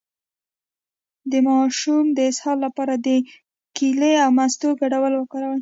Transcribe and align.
د 1.31 1.33
ماشوم 1.49 2.05
د 2.17 2.19
اسهال 2.31 2.57
لپاره 2.65 2.93
د 3.05 3.07
کیلې 3.77 4.13
او 4.23 4.29
مستو 4.37 4.69
ګډول 4.81 5.13
وکاروئ 5.17 5.49